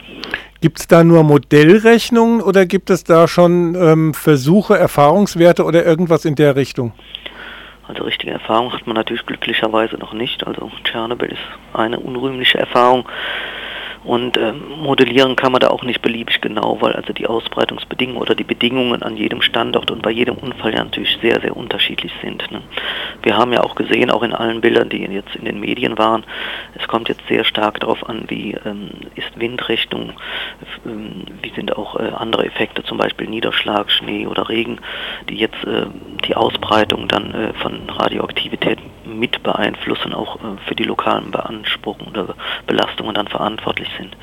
Gibt 0.62 0.80
es 0.80 0.88
da 0.88 1.04
nur 1.04 1.24
Modellrechnungen 1.24 2.42
oder 2.42 2.68
gibt 2.68 2.92
es 2.92 3.04
da 3.04 3.28
schon 3.28 3.74
ähm, 3.74 4.14
Versuche, 4.14 4.78
Erfahrungswerte 4.78 5.64
oder 5.64 5.84
irgendwas 5.84 6.26
in 6.26 6.36
der 6.36 6.56
Richtung? 6.56 6.94
Also 7.90 8.04
richtige 8.04 8.32
Erfahrung 8.32 8.72
hat 8.72 8.86
man 8.86 8.96
natürlich 8.96 9.26
glücklicherweise 9.26 9.96
noch 9.96 10.14
nicht. 10.14 10.46
Also 10.46 10.70
Tschernobyl 10.84 11.32
ist 11.32 11.40
eine 11.74 12.00
unrühmliche 12.00 12.60
Erfahrung. 12.60 13.10
Und 14.04 14.38
ähm, 14.38 14.62
modellieren 14.82 15.36
kann 15.36 15.52
man 15.52 15.60
da 15.60 15.70
auch 15.70 15.84
nicht 15.84 16.02
beliebig 16.02 16.40
genau, 16.42 16.78
weil 16.80 16.94
also 16.94 17.12
die 17.12 17.28
Ausbreitungsbedingungen 17.28 18.22
oder 18.22 18.34
die 18.34 18.44
Bedingungen 18.44 19.04
an 19.04 19.18
jedem 19.18 19.42
Standort 19.42 19.92
und 19.92 20.02
bei 20.02 20.12
jedem 20.12 20.36
Unfall 20.36 20.74
ja 20.74 20.84
natürlich 20.84 21.18
sehr, 21.22 21.42
sehr 21.42 21.56
unterschiedlich 21.56 22.14
sind. 22.22 22.50
Ne? 22.52 22.62
Wir 23.24 23.36
haben 23.36 23.52
ja 23.52 23.62
auch 23.62 23.76
gesehen, 23.76 24.10
auch 24.10 24.24
in 24.24 24.34
allen 24.34 24.62
Bildern, 24.62 24.90
die 24.90 25.00
jetzt 25.00 25.36
in 25.36 25.46
den 25.46 25.60
Medien 25.60 25.98
waren, 25.98 26.24
es 26.76 26.88
kommt 26.88 27.10
jetzt 27.10 27.28
sehr 27.28 27.44
stark 27.44 27.80
darauf 27.82 28.08
an, 28.08 28.24
wie 28.28 28.56
ähm, 28.66 28.90
ist 29.16 29.38
Windrichtung, 29.38 30.14
ähm, 30.86 31.26
wie 31.42 31.52
sind 31.52 31.76
auch 31.76 32.00
äh, 32.00 32.12
andere 32.16 32.46
Effekte, 32.46 32.84
zum 32.84 32.98
Beispiel 32.98 33.28
Niederschlag, 33.28 33.92
Schnee 33.92 34.28
oder 34.28 34.48
Regen, 34.50 34.80
die 35.30 35.36
jetzt 35.36 35.64
äh, 35.66 35.88
die 36.26 36.36
Ausbreitung 36.36 37.08
dann 37.08 37.34
äh, 37.34 37.54
von 37.54 37.90
Radioaktivität 37.90 38.80
mit 39.06 39.44
beeinflussen, 39.44 40.14
auch 40.14 40.38
äh, 40.38 40.58
für 40.68 40.76
die 40.76 40.84
lokalen 40.84 41.32
Beanspruchungen 41.32 42.16
oder 42.16 42.36
Belastungen 42.68 42.89
dann 43.14 43.28
verantwortlich 43.28 43.90
sind. 43.98 44.16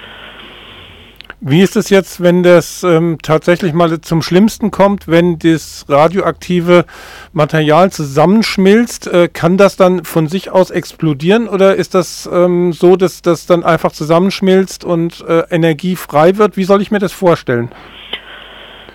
Wie 1.41 1.61
ist 1.61 1.77
es 1.77 1.91
jetzt, 1.91 2.23
wenn 2.23 2.43
das 2.43 2.83
ähm, 2.83 3.19
tatsächlich 3.23 3.75
mal 3.75 4.01
zum 4.01 4.23
Schlimmsten 4.23 4.71
kommt, 4.71 5.07
wenn 5.07 5.39
das 5.39 5.85
radioaktive 5.87 6.87
Material 7.35 7.93
zusammenschmilzt? 7.93 9.07
Äh, 9.07 9.29
kann 9.29 9.59
das 9.59 9.77
dann 9.77 10.05
von 10.05 10.29
sich 10.29 10.51
aus 10.51 10.71
explodieren 10.71 11.47
oder 11.47 11.77
ist 11.77 11.95
das 11.95 12.29
ähm, 12.33 12.73
so, 12.73 12.97
dass 12.97 13.21
das 13.21 13.45
dann 13.45 13.65
einfach 13.65 13.93
zusammenschmilzt 13.93 14.85
und 14.85 15.23
äh, 15.29 15.43
Energie 15.51 15.95
frei 15.95 16.39
wird? 16.39 16.57
Wie 16.57 16.65
soll 16.65 16.81
ich 16.81 16.91
mir 16.91 17.01
das 17.01 17.13
vorstellen? 17.13 17.71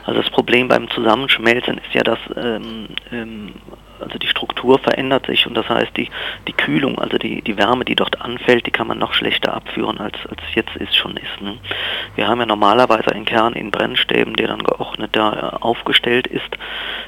Also 0.05 0.21
das 0.21 0.31
Problem 0.31 0.67
beim 0.67 0.89
Zusammenschmelzen 0.89 1.77
ist 1.77 1.93
ja, 1.93 2.01
dass 2.03 2.19
ähm, 2.35 2.88
ähm, 3.11 3.53
also 4.01 4.17
die 4.17 4.27
Struktur 4.27 4.79
verändert 4.79 5.25
sich 5.25 5.48
und 5.48 5.55
das 5.55 5.67
heißt 5.70 5.96
die, 5.98 6.10
die 6.48 6.53
Kühlung, 6.53 7.00
also 7.00 7.17
die, 7.17 7.41
die 7.41 7.58
Wärme, 7.58 7.86
die 7.86 7.96
dort 7.96 8.22
anfällt, 8.22 8.65
die 8.65 8.72
kann 8.72 8.88
man 8.88 9.00
noch 9.00 9.13
schlechter 9.13 9.53
abführen, 9.53 10.00
als, 10.00 10.15
als 10.29 10.41
jetzt 10.53 10.75
ist 10.75 10.96
schon 10.96 11.17
ist. 11.17 11.41
Ne? 11.41 11.58
Wir 12.15 12.27
haben 12.27 12.39
ja 12.39 12.46
normalerweise 12.46 13.12
einen 13.12 13.25
Kern 13.25 13.53
in 13.53 13.72
Brennstäben, 13.72 14.36
der 14.36 14.48
dann 14.48 14.63
geordnet 14.63 15.12
da 15.13 15.34
äh, 15.34 15.63
aufgestellt 15.63 16.27
ist 16.27 16.58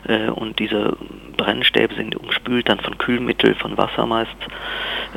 äh, 0.08 0.30
und 0.30 0.60
diese 0.60 0.98
Brennstäbe 1.38 1.96
sind 1.96 2.16
umspült 2.16 2.70
dann 2.70 2.80
von 2.80 2.98
Kühlmittel, 2.98 3.56
von 3.56 3.78
Wasser 3.78 4.06
meist. 4.06 4.36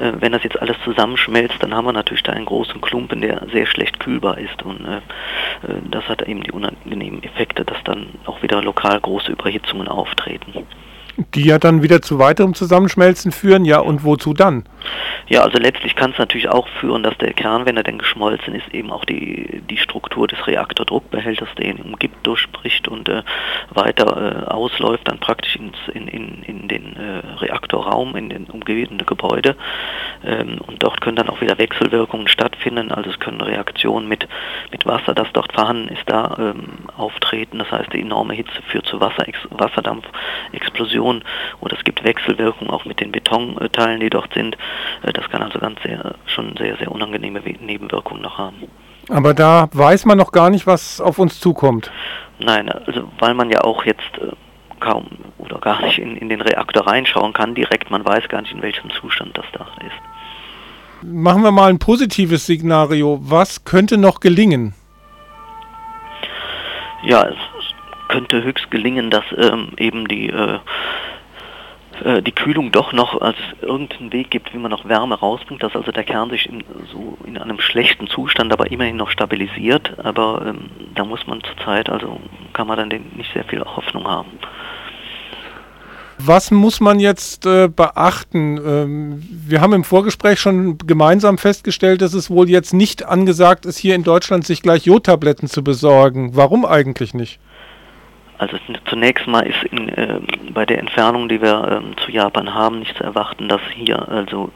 Äh, 0.00 0.12
wenn 0.20 0.32
das 0.32 0.42
jetzt 0.42 0.60
alles 0.60 0.76
zusammenschmelzt, 0.84 1.56
dann 1.60 1.74
haben 1.74 1.86
wir 1.86 1.92
natürlich 1.92 2.22
da 2.22 2.32
einen 2.32 2.46
großen 2.46 2.80
Klumpen, 2.80 3.20
der 3.20 3.46
sehr 3.52 3.66
schlecht 3.66 4.00
kühlbar 4.00 4.38
ist 4.38 4.62
und 4.62 4.84
äh, 4.84 4.96
äh 4.96 5.00
das 5.90 6.08
hat 6.08 6.22
eben 6.22 6.42
die 6.42 6.52
unangenehmen 6.52 7.22
Effekte, 7.22 7.64
dass 7.64 7.82
dann 7.84 8.08
auch 8.26 8.42
wieder 8.42 8.62
lokal 8.62 9.00
große 9.00 9.32
Überhitzungen 9.32 9.88
auftreten. 9.88 10.66
Die 11.34 11.44
ja 11.44 11.58
dann 11.58 11.82
wieder 11.82 12.02
zu 12.02 12.18
weiterem 12.18 12.54
Zusammenschmelzen 12.54 13.32
führen, 13.32 13.64
ja, 13.64 13.78
und 13.78 14.04
wozu 14.04 14.34
dann? 14.34 14.64
Ja, 15.28 15.42
also 15.42 15.58
letztlich 15.58 15.96
kann 15.96 16.12
es 16.12 16.18
natürlich 16.18 16.48
auch 16.48 16.68
führen, 16.80 17.02
dass 17.02 17.16
der 17.18 17.32
Kern, 17.32 17.66
wenn 17.66 17.76
er 17.76 17.82
denn 17.82 17.98
geschmolzen 17.98 18.54
ist, 18.54 18.72
eben 18.72 18.92
auch 18.92 19.04
die, 19.04 19.60
die 19.68 19.76
Struktur 19.76 20.28
des 20.28 20.46
Reaktordruckbehälters, 20.46 21.48
der 21.58 21.66
ihn 21.66 21.82
umgibt, 21.82 22.24
durchbricht 22.24 22.86
und 22.86 23.08
äh, 23.08 23.22
weiter 23.70 24.46
äh, 24.46 24.50
ausläuft, 24.50 25.08
dann 25.08 25.18
praktisch 25.18 25.56
ins, 25.56 25.76
in, 25.92 26.06
in, 26.06 26.42
in 26.44 26.68
den 26.68 26.96
äh, 26.96 27.38
Reaktorraum, 27.38 28.14
in 28.16 28.28
den 28.28 28.44
umgebenden 28.44 29.04
Gebäude. 29.06 29.56
Ähm, 30.24 30.60
und 30.66 30.82
dort 30.82 31.00
können 31.00 31.16
dann 31.16 31.28
auch 31.28 31.40
wieder 31.40 31.58
Wechselwirkungen 31.58 32.28
stattfinden, 32.28 32.92
also 32.92 33.10
es 33.10 33.18
können 33.18 33.40
Reaktionen 33.40 34.08
mit, 34.08 34.28
mit 34.70 34.86
Wasser, 34.86 35.14
das 35.14 35.28
dort 35.32 35.52
vorhanden 35.52 35.88
ist, 35.88 36.04
da 36.06 36.36
ähm, 36.38 36.88
auftreten. 36.96 37.58
Das 37.58 37.70
heißt, 37.70 37.92
die 37.92 38.00
enorme 38.00 38.34
Hitze 38.34 38.62
führt 38.68 38.86
zu 38.86 39.00
Wasser, 39.00 39.24
Wasserdampfexplosionen 39.50 41.24
oder 41.60 41.76
es 41.76 41.84
gibt 41.84 42.04
Wechselwirkungen 42.04 42.70
auch 42.70 42.84
mit 42.84 43.00
den 43.00 43.12
Betonteilen, 43.12 44.00
die 44.00 44.10
dort 44.10 44.32
sind. 44.34 44.56
Äh, 45.02 45.12
das 45.12 45.28
kann 45.30 45.42
also 45.42 45.58
ganz 45.58 45.80
sehr, 45.82 46.14
schon 46.26 46.56
sehr, 46.56 46.76
sehr 46.76 46.90
unangenehme 46.90 47.40
Nebenwirkungen 47.40 48.22
noch 48.22 48.38
haben. 48.38 48.56
Aber 49.08 49.34
da 49.34 49.68
weiß 49.72 50.04
man 50.04 50.18
noch 50.18 50.32
gar 50.32 50.50
nicht, 50.50 50.66
was 50.66 51.00
auf 51.00 51.18
uns 51.18 51.38
zukommt. 51.38 51.90
Nein, 52.38 52.68
also 52.68 53.08
weil 53.18 53.34
man 53.34 53.50
ja 53.50 53.62
auch 53.62 53.84
jetzt 53.84 54.18
äh, 54.18 54.32
kaum 54.80 55.06
oder 55.38 55.58
gar 55.58 55.80
nicht 55.82 55.98
in, 55.98 56.16
in 56.16 56.28
den 56.28 56.40
Reaktor 56.40 56.86
reinschauen 56.86 57.32
kann 57.32 57.54
direkt, 57.54 57.90
man 57.90 58.04
weiß 58.04 58.28
gar 58.28 58.42
nicht, 58.42 58.52
in 58.52 58.62
welchem 58.62 58.90
Zustand 58.90 59.36
das 59.38 59.46
da 59.52 59.66
ist. 59.86 61.02
Machen 61.02 61.42
wir 61.42 61.52
mal 61.52 61.70
ein 61.70 61.78
positives 61.78 62.42
Szenario. 62.42 63.18
Was 63.22 63.64
könnte 63.64 63.96
noch 63.96 64.20
gelingen? 64.20 64.74
Ja, 67.04 67.28
es 67.28 67.36
könnte 68.08 68.42
höchst 68.42 68.70
gelingen, 68.70 69.10
dass 69.10 69.24
ähm, 69.36 69.72
eben 69.76 70.08
die 70.08 70.28
äh, 70.30 70.58
äh, 72.04 72.22
die 72.22 72.32
Kühlung 72.32 72.72
doch 72.72 72.92
noch 72.92 73.20
als 73.20 73.36
irgendeinen 73.60 74.12
Weg 74.12 74.30
gibt, 74.30 74.52
wie 74.52 74.58
man 74.58 74.70
noch 74.70 74.88
Wärme 74.88 75.14
rausbringt, 75.16 75.62
dass 75.62 75.74
also 75.74 75.92
der 75.92 76.04
Kern 76.04 76.30
sich 76.30 76.48
in, 76.48 76.64
so 76.92 77.18
in 77.24 77.38
einem 77.38 77.60
schlechten 77.60 78.06
Zustand 78.06 78.52
aber 78.52 78.70
immerhin 78.70 78.96
noch 78.96 79.10
stabilisiert, 79.10 79.98
aber 79.98 80.42
ähm, 80.46 80.70
da 80.94 81.04
muss 81.04 81.26
man 81.26 81.42
zurzeit, 81.42 81.88
also 81.90 82.20
kann 82.52 82.66
man 82.66 82.78
dann 82.78 82.88
nicht 82.88 83.32
sehr 83.32 83.44
viel 83.44 83.60
Hoffnung 83.64 84.06
haben. 84.06 84.30
Was 86.18 86.50
muss 86.50 86.80
man 86.80 86.98
jetzt 86.98 87.44
äh, 87.44 87.68
beachten? 87.68 88.58
Ähm, 88.64 89.22
wir 89.30 89.60
haben 89.60 89.74
im 89.74 89.84
Vorgespräch 89.84 90.40
schon 90.40 90.78
gemeinsam 90.78 91.36
festgestellt, 91.36 92.00
dass 92.00 92.14
es 92.14 92.30
wohl 92.30 92.48
jetzt 92.48 92.72
nicht 92.72 93.04
angesagt 93.04 93.66
ist, 93.66 93.76
hier 93.76 93.94
in 93.94 94.02
Deutschland 94.02 94.46
sich 94.46 94.62
gleich 94.62 94.86
Jodtabletten 94.86 95.46
zu 95.46 95.62
besorgen. 95.62 96.34
Warum 96.34 96.64
eigentlich 96.64 97.12
nicht? 97.12 97.38
Also 98.38 98.58
zunächst 98.86 99.26
mal 99.26 99.46
ist 99.46 99.62
in, 99.70 99.88
äh, 99.88 100.20
bei 100.52 100.66
der 100.66 100.78
Entfernung, 100.78 101.28
die 101.28 101.40
wir 101.40 101.82
äh, 101.82 102.02
zu 102.02 102.10
Japan 102.10 102.54
haben, 102.54 102.80
nicht 102.80 102.96
zu 102.96 103.04
erwarten, 103.04 103.48
dass 103.48 103.60
hier 103.74 104.08
also 104.08 104.50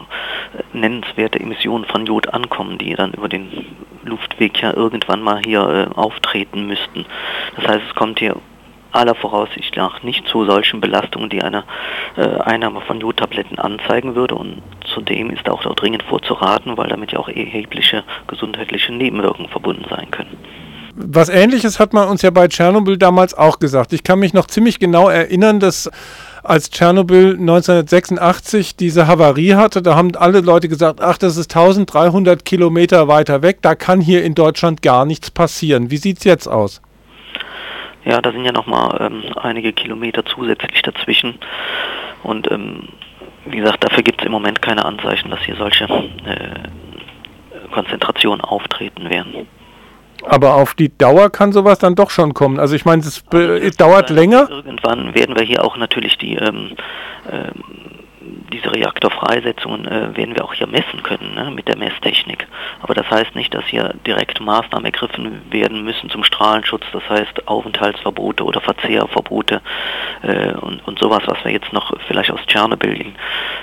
äh, 0.56 0.76
nennenswerte 0.76 1.40
Emissionen 1.40 1.86
von 1.86 2.04
Jod 2.04 2.32
ankommen, 2.32 2.78
die 2.78 2.94
dann 2.94 3.12
über 3.12 3.28
den 3.28 3.66
Luftweg 4.04 4.60
ja 4.60 4.74
irgendwann 4.74 5.22
mal 5.22 5.40
hier 5.42 5.88
äh, 5.90 5.98
auftreten 5.98 6.66
müssten. 6.66 7.06
Das 7.56 7.66
heißt, 7.66 7.82
es 7.88 7.94
kommt 7.94 8.18
hier 8.18 8.36
aller 8.92 9.14
Voraussicht 9.14 9.76
nach 9.76 10.02
nicht 10.02 10.26
zu 10.26 10.44
solchen 10.44 10.80
Belastungen, 10.80 11.30
die 11.30 11.42
eine 11.42 11.64
äh, 12.16 12.22
Einnahme 12.40 12.80
von 12.82 13.00
Jodtabletten 13.00 13.58
anzeigen 13.58 14.14
würde. 14.14 14.34
Und 14.34 14.62
zudem 14.84 15.30
ist 15.30 15.48
auch, 15.48 15.64
auch 15.64 15.74
dringend 15.74 16.02
vorzuraten, 16.02 16.76
weil 16.76 16.88
damit 16.88 17.12
ja 17.12 17.18
auch 17.18 17.28
erhebliche 17.28 18.04
gesundheitliche 18.26 18.92
Nebenwirkungen 18.92 19.48
verbunden 19.48 19.86
sein 19.88 20.10
können. 20.10 20.36
Was 20.94 21.28
ähnliches 21.28 21.78
hat 21.78 21.92
man 21.92 22.08
uns 22.08 22.22
ja 22.22 22.30
bei 22.30 22.48
Tschernobyl 22.48 22.96
damals 22.96 23.34
auch 23.34 23.58
gesagt. 23.58 23.92
Ich 23.92 24.02
kann 24.02 24.18
mich 24.18 24.34
noch 24.34 24.46
ziemlich 24.46 24.78
genau 24.78 25.08
erinnern, 25.08 25.60
dass 25.60 25.90
als 26.42 26.70
Tschernobyl 26.70 27.36
1986 27.38 28.76
diese 28.76 29.06
Havarie 29.06 29.54
hatte, 29.54 29.82
da 29.82 29.94
haben 29.94 30.14
alle 30.16 30.40
Leute 30.40 30.68
gesagt, 30.68 31.00
ach, 31.00 31.18
das 31.18 31.36
ist 31.36 31.54
1300 31.54 32.44
Kilometer 32.44 33.08
weiter 33.08 33.42
weg, 33.42 33.58
da 33.62 33.74
kann 33.74 34.00
hier 34.00 34.24
in 34.24 34.34
Deutschland 34.34 34.82
gar 34.82 35.04
nichts 35.04 35.30
passieren. 35.30 35.90
Wie 35.90 35.98
sieht 35.98 36.18
es 36.18 36.24
jetzt 36.24 36.46
aus? 36.46 36.80
Ja, 38.04 38.22
da 38.22 38.32
sind 38.32 38.44
ja 38.44 38.52
nochmal 38.52 38.96
ähm, 39.00 39.22
einige 39.36 39.72
Kilometer 39.72 40.24
zusätzlich 40.24 40.80
dazwischen. 40.82 41.38
Und 42.22 42.50
ähm, 42.50 42.88
wie 43.44 43.58
gesagt, 43.58 43.84
dafür 43.84 44.02
gibt 44.02 44.20
es 44.22 44.26
im 44.26 44.32
Moment 44.32 44.62
keine 44.62 44.84
Anzeichen, 44.84 45.30
dass 45.30 45.40
hier 45.40 45.56
solche 45.56 45.84
äh, 45.84 47.68
Konzentrationen 47.72 48.40
auftreten 48.40 49.10
werden. 49.10 49.46
Aber 50.26 50.54
auf 50.54 50.74
die 50.74 50.96
Dauer 50.96 51.30
kann 51.30 51.52
sowas 51.52 51.78
dann 51.78 51.94
doch 51.94 52.10
schon 52.10 52.34
kommen. 52.34 52.60
Also 52.60 52.74
ich 52.76 52.84
meine, 52.84 53.02
es 53.02 53.24
also 53.30 53.70
dauert 53.78 54.10
länger. 54.10 54.48
Irgendwann 54.50 55.14
werden 55.14 55.36
wir 55.36 55.44
hier 55.44 55.64
auch 55.64 55.76
natürlich 55.76 56.18
die 56.18 56.36
ähm, 56.36 56.72
ähm, 57.30 57.80
diese 58.52 58.72
Reaktorfreisetzungen 58.72 59.86
äh, 59.86 60.16
werden 60.16 60.34
wir 60.34 60.44
auch 60.44 60.54
hier 60.54 60.66
messen 60.66 61.02
können 61.02 61.34
ne, 61.34 61.50
mit 61.50 61.68
der 61.68 61.76
Messtechnik. 61.76 62.46
Aber 62.82 62.94
das 62.94 63.08
heißt 63.10 63.34
nicht, 63.34 63.54
dass 63.54 63.64
hier 63.66 63.94
direkt 64.06 64.40
Maßnahmen 64.40 64.84
ergriffen 64.84 65.42
werden 65.50 65.84
müssen 65.84 66.10
zum 66.10 66.24
Strahlenschutz, 66.24 66.84
das 66.92 67.08
heißt 67.08 67.48
Aufenthaltsverbote 67.48 68.44
oder 68.44 68.60
Verzehrverbote 68.60 69.60
äh, 70.22 70.52
und, 70.52 70.86
und 70.86 70.98
sowas, 70.98 71.22
was 71.26 71.42
wir 71.44 71.52
jetzt 71.52 71.72
noch 71.72 71.92
vielleicht 72.06 72.30
aus 72.30 72.40
Tschernobyl 72.46 73.00
in, 73.00 73.14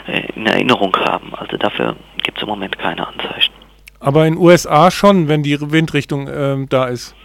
äh, 0.07 0.27
in 0.35 0.45
Erinnerung 0.45 0.95
haben. 0.97 1.33
Also 1.35 1.57
dafür 1.57 1.95
gibt 2.23 2.37
es 2.37 2.43
im 2.43 2.49
Moment 2.49 2.77
keine 2.77 3.07
Anzeichen. 3.07 3.66
Aber 3.99 4.25
in 4.25 4.37
USA 4.37 4.91
schon, 4.91 5.27
wenn 5.27 5.43
die 5.43 5.59
Windrichtung 5.59 6.27
äh, 6.27 6.65
da 6.69 6.85
ist. 6.85 7.15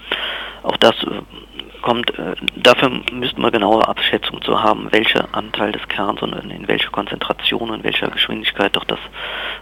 Auch 0.62 0.76
das 0.76 0.94
äh, 1.02 1.22
kommt, 1.82 2.16
äh, 2.18 2.34
dafür 2.56 2.90
müssten 3.12 3.42
wir 3.42 3.50
genauere 3.50 3.88
Abschätzung 3.88 4.40
zu 4.42 4.62
haben, 4.62 4.88
welcher 4.90 5.28
Anteil 5.32 5.72
des 5.72 5.86
Kerns 5.88 6.22
und 6.22 6.32
in 6.32 6.68
welcher 6.68 6.90
Konzentration 6.90 7.70
und 7.70 7.80
in 7.80 7.84
welcher 7.84 8.08
Geschwindigkeit 8.08 8.74
doch 8.74 8.84
das 8.84 8.98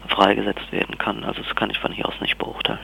freigesetzt 0.08 0.70
werden 0.70 0.98
kann. 0.98 1.24
Also 1.24 1.42
das 1.42 1.56
kann 1.56 1.70
ich 1.70 1.78
von 1.78 1.92
hier 1.92 2.06
aus 2.06 2.14
nicht 2.20 2.38
beurteilen. 2.38 2.78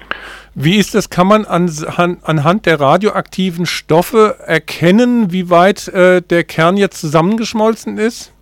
Wie 0.55 0.77
ist 0.77 0.95
das? 0.95 1.11
Kann 1.11 1.27
man 1.27 1.45
an, 1.45 1.71
an, 1.97 2.19
anhand 2.23 2.67
der 2.67 2.81
radioaktiven 2.81 3.67
Stoffe 3.67 4.39
erkennen, 4.45 5.33
wie 5.33 5.51
weit 5.51 5.89
äh, 5.89 6.23
der 6.23 6.45
Kern 6.45 6.77
jetzt 6.77 7.01
zusammengeschmolzen 7.01 7.99
ist? 7.99 8.33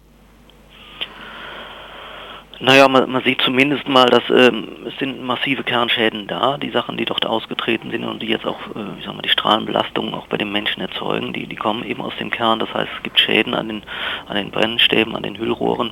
Naja, 2.64 2.88
man, 2.88 3.10
man 3.10 3.22
sieht 3.22 3.42
zumindest 3.42 3.86
mal, 3.88 4.06
dass 4.06 4.22
ähm, 4.30 4.86
es 4.86 4.96
sind 4.98 5.22
massive 5.22 5.64
Kernschäden 5.64 6.26
da, 6.26 6.56
die 6.56 6.70
Sachen, 6.70 6.96
die 6.96 7.04
dort 7.04 7.26
ausgetreten 7.26 7.90
sind 7.90 8.04
und 8.04 8.22
die 8.22 8.28
jetzt 8.28 8.46
auch, 8.46 8.58
äh, 8.74 8.98
ich 8.98 9.04
sag 9.04 9.14
mal, 9.14 9.20
die 9.20 9.28
Strahlenbelastung 9.28 10.14
auch 10.14 10.28
bei 10.28 10.38
den 10.38 10.50
Menschen 10.50 10.80
erzeugen, 10.80 11.34
die, 11.34 11.46
die 11.46 11.56
kommen 11.56 11.84
eben 11.84 12.00
aus 12.00 12.16
dem 12.18 12.30
Kern. 12.30 12.60
Das 12.60 12.72
heißt, 12.72 12.90
es 12.96 13.02
gibt 13.02 13.20
Schäden 13.20 13.52
an 13.52 13.68
den, 13.68 13.82
an 14.26 14.36
den 14.36 14.50
Brennstäben, 14.50 15.14
an 15.14 15.22
den 15.22 15.36
Hüllrohren. 15.36 15.90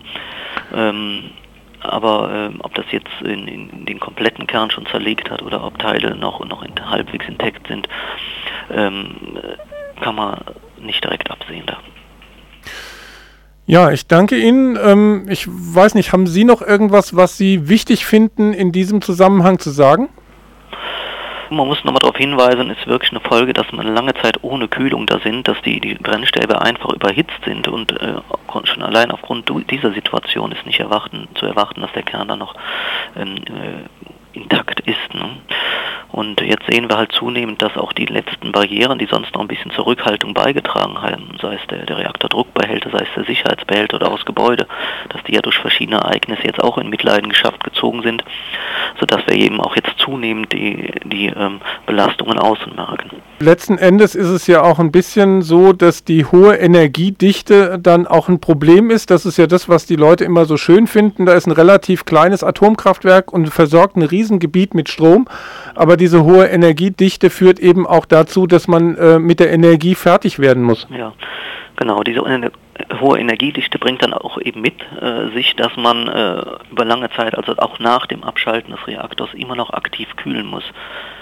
Ähm, 0.74 1.32
aber 1.80 2.30
ähm, 2.32 2.60
ob 2.62 2.74
das 2.74 2.86
jetzt 2.90 3.20
in, 3.20 3.46
in, 3.48 3.84
den 3.84 4.00
kompletten 4.00 4.46
Kern 4.46 4.70
schon 4.70 4.86
zerlegt 4.86 5.30
hat 5.30 5.42
oder 5.42 5.62
ob 5.64 5.78
Teile 5.78 6.16
noch, 6.16 6.42
noch 6.46 6.62
in, 6.62 6.72
halbwegs 6.90 7.28
intakt 7.28 7.66
sind, 7.66 7.86
ähm, 8.70 9.38
kann 10.00 10.14
man 10.14 10.40
nicht 10.80 11.04
direkt 11.04 11.30
absehen 11.30 11.64
da. 11.66 11.78
Ja, 13.66 13.90
ich 13.92 14.06
danke 14.06 14.36
Ihnen. 14.36 14.76
Ähm, 14.82 15.26
ich 15.28 15.46
weiß 15.48 15.94
nicht, 15.94 16.12
haben 16.12 16.26
Sie 16.26 16.44
noch 16.44 16.62
irgendwas, 16.62 17.14
was 17.14 17.38
Sie 17.38 17.68
wichtig 17.68 18.04
finden, 18.04 18.52
in 18.52 18.72
diesem 18.72 19.02
Zusammenhang 19.02 19.58
zu 19.58 19.70
sagen? 19.70 20.08
Man 21.50 21.66
muss 21.68 21.84
nochmal 21.84 22.00
darauf 22.00 22.16
hinweisen, 22.16 22.70
es 22.70 22.78
ist 22.78 22.86
wirklich 22.86 23.10
eine 23.10 23.20
Folge, 23.20 23.52
dass 23.52 23.70
man 23.72 23.94
lange 23.94 24.14
Zeit 24.14 24.42
ohne 24.42 24.68
Kühlung 24.68 25.06
da 25.06 25.20
sind, 25.20 25.46
dass 25.46 25.60
die, 25.60 25.80
die 25.80 25.94
Brennstäbe 25.94 26.62
einfach 26.62 26.90
überhitzt 26.90 27.38
sind 27.44 27.68
und 27.68 27.92
äh, 28.00 28.14
schon 28.64 28.82
allein 28.82 29.10
aufgrund 29.10 29.52
dieser 29.70 29.92
Situation 29.92 30.52
ist 30.52 30.64
nicht 30.64 30.80
erwarten, 30.80 31.28
zu 31.34 31.44
erwarten, 31.44 31.82
dass 31.82 31.92
der 31.92 32.04
Kern 32.04 32.28
dann 32.28 32.38
noch 32.38 32.54
ähm, 33.16 33.36
äh, 33.36 34.08
intakt 34.32 34.80
ist. 34.80 35.14
Ne? 35.14 35.30
Und 36.12 36.42
jetzt 36.42 36.66
sehen 36.70 36.90
wir 36.90 36.98
halt 36.98 37.12
zunehmend, 37.12 37.62
dass 37.62 37.76
auch 37.76 37.94
die 37.94 38.04
letzten 38.04 38.52
Barrieren, 38.52 38.98
die 38.98 39.06
sonst 39.06 39.34
noch 39.34 39.40
ein 39.40 39.48
bisschen 39.48 39.70
zur 39.70 39.86
Rückhaltung 39.86 40.34
beigetragen 40.34 41.00
haben, 41.00 41.38
sei 41.40 41.54
es 41.54 41.66
der, 41.68 41.86
der 41.86 41.98
Reaktordruckbehälter, 41.98 42.90
sei 42.90 43.04
es 43.04 43.14
der 43.16 43.24
Sicherheitsbehälter 43.24 43.96
oder 43.96 44.08
auch 44.08 44.16
das 44.16 44.26
Gebäude, 44.26 44.66
dass 45.08 45.22
die 45.24 45.34
ja 45.34 45.40
durch 45.40 45.58
verschiedene 45.58 45.96
Ereignisse 45.98 46.44
jetzt 46.44 46.62
auch 46.62 46.76
in 46.76 46.90
Mitleidenschaft 46.90 47.64
gezogen 47.64 48.02
sind, 48.02 48.24
sodass 49.02 49.26
wir 49.26 49.34
eben 49.34 49.60
auch 49.60 49.74
jetzt 49.74 49.98
zunehmend 49.98 50.52
die, 50.52 50.92
die 51.04 51.26
ähm, 51.26 51.60
Belastungen 51.86 52.38
außen 52.38 52.72
merken. 52.76 53.10
Letzten 53.40 53.76
Endes 53.76 54.14
ist 54.14 54.28
es 54.28 54.46
ja 54.46 54.62
auch 54.62 54.78
ein 54.78 54.92
bisschen 54.92 55.42
so, 55.42 55.72
dass 55.72 56.04
die 56.04 56.24
hohe 56.24 56.54
Energiedichte 56.54 57.80
dann 57.82 58.06
auch 58.06 58.28
ein 58.28 58.40
Problem 58.40 58.90
ist. 58.90 59.10
Das 59.10 59.26
ist 59.26 59.38
ja 59.38 59.48
das, 59.48 59.68
was 59.68 59.86
die 59.86 59.96
Leute 59.96 60.22
immer 60.24 60.44
so 60.44 60.56
schön 60.56 60.86
finden. 60.86 61.26
Da 61.26 61.32
ist 61.32 61.48
ein 61.48 61.52
relativ 61.52 62.04
kleines 62.04 62.44
Atomkraftwerk 62.44 63.32
und 63.32 63.48
versorgt 63.48 63.96
ein 63.96 64.02
Riesengebiet 64.02 64.72
mit 64.72 64.88
Strom. 64.88 65.26
Aber 65.74 65.96
diese 65.96 66.22
hohe 66.22 66.46
Energiedichte 66.46 67.28
führt 67.28 67.58
eben 67.58 67.88
auch 67.88 68.06
dazu, 68.06 68.46
dass 68.46 68.68
man 68.68 68.96
äh, 68.96 69.18
mit 69.18 69.40
der 69.40 69.50
Energie 69.50 69.96
fertig 69.96 70.38
werden 70.38 70.62
muss. 70.62 70.86
Ja, 70.96 71.12
genau. 71.74 72.04
Diese 72.04 72.20
hohe 73.00 73.18
Energiedichte 73.18 73.78
bringt 73.78 74.02
dann 74.02 74.14
auch 74.14 74.38
eben 74.40 74.60
mit 74.60 74.80
äh, 75.00 75.28
sich, 75.34 75.54
dass 75.56 75.76
man 75.76 76.08
äh, 76.08 76.42
über 76.70 76.84
lange 76.84 77.10
Zeit, 77.10 77.36
also 77.36 77.56
auch 77.58 77.78
nach 77.78 78.06
dem 78.06 78.24
Abschalten 78.24 78.72
des 78.72 78.86
Reaktors, 78.86 79.34
immer 79.34 79.56
noch 79.56 79.70
aktiv 79.70 80.16
kühlen 80.16 80.46
muss. 80.46 80.64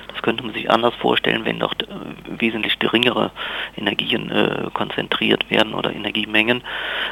Das 0.09 0.23
könnte 0.23 0.45
man 0.45 0.53
sich 0.53 0.71
anders 0.71 0.95
vorstellen, 0.97 1.45
wenn 1.45 1.59
doch 1.59 1.73
äh, 1.73 2.41
wesentlich 2.41 2.79
geringere 2.79 3.31
Energien 3.77 4.31
äh, 4.31 4.71
konzentriert 4.73 5.51
werden 5.51 5.75
oder 5.75 5.93
Energiemengen. 5.93 6.63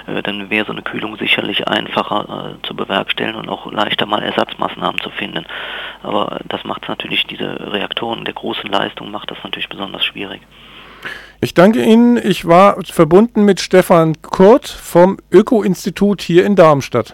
Äh, 0.07 0.23
dann 0.23 0.51
wäre 0.51 0.67
so 0.67 0.73
eine 0.73 0.83
Kühlung 0.83 1.17
sicherlich 1.17 1.67
einfacher 1.67 2.59
äh, 2.61 2.67
zu 2.67 2.75
bewerkstelligen 2.75 3.41
und 3.41 3.49
auch 3.49 3.71
leichter 3.73 4.07
mal 4.07 4.23
Ersatzmaßnahmen 4.23 5.01
zu 5.01 5.11
finden. 5.11 5.47
Aber 6.03 6.41
das 6.49 6.65
macht 6.65 6.89
natürlich 6.89 7.27
diese 7.27 7.73
Reaktoren 7.73 8.25
der 8.25 8.35
großen 8.35 8.71
Leistung, 8.71 9.11
macht 9.11 9.31
das 9.31 9.39
natürlich 9.43 9.69
besonders 9.69 10.05
schwierig. 10.05 10.41
Ich 11.41 11.55
danke 11.55 11.85
Ihnen. 11.85 12.17
Ich 12.17 12.47
war 12.47 12.83
verbunden 12.83 13.45
mit 13.45 13.61
Stefan 13.61 14.21
Kurt 14.23 14.67
vom 14.67 15.19
Öko-Institut 15.31 16.21
hier 16.21 16.45
in 16.45 16.57
Darmstadt. 16.57 17.07